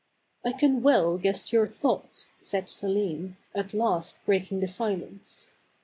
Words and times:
"I 0.43 0.51
can 0.51 0.81
well 0.81 1.19
guess 1.19 1.53
your 1.53 1.67
thoughts," 1.67 2.33
said 2.41 2.71
Selim, 2.71 3.37
at 3.53 3.71
last 3.71 4.17
breaking 4.25 4.59
the 4.59 4.67
silence. 4.67 5.51